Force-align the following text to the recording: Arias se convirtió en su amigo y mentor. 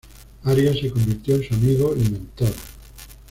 Arias 0.45 0.79
se 0.79 0.89
convirtió 0.89 1.35
en 1.35 1.43
su 1.43 1.53
amigo 1.53 1.93
y 1.95 1.99
mentor. 1.99 2.51